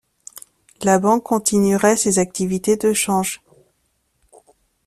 [0.81, 3.39] La banque continuerait ses activités de change.